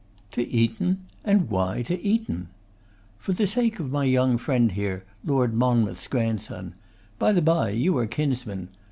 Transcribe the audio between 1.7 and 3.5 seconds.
to Eton?' 'For the